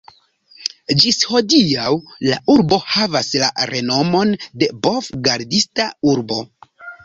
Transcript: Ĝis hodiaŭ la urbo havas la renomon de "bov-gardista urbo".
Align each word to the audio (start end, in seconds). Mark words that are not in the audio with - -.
Ĝis 1.03 1.19
hodiaŭ 1.33 1.91
la 2.31 2.39
urbo 2.55 2.81
havas 2.95 3.31
la 3.45 3.53
renomon 3.75 4.35
de 4.65 4.73
"bov-gardista 4.89 5.91
urbo". 6.17 6.45